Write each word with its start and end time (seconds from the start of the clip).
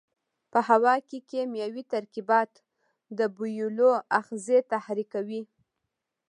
په 0.51 0.59
هوا 0.69 0.95
کې 1.07 1.17
کیمیاوي 1.31 1.83
ترکیبات 1.93 2.51
د 3.17 3.19
بویولو 3.35 3.89
آخذې 4.19 4.57
تحریکوي. 4.73 5.41